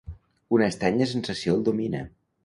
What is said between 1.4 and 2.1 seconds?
el domina.